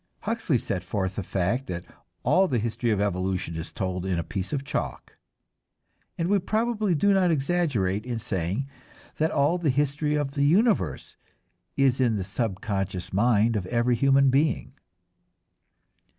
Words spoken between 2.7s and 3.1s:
of